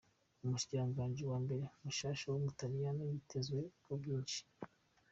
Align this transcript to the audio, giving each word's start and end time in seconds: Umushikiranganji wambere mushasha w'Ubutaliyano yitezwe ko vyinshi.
Umushikiranganji 0.43 1.21
wambere 1.31 1.63
mushasha 1.83 2.25
w'Ubutaliyano 2.29 3.01
yitezwe 3.11 3.59
ko 3.83 3.91
vyinshi. 4.01 4.41